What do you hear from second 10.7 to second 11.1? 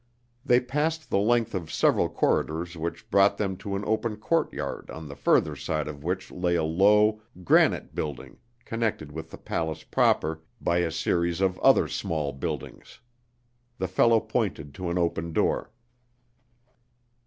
a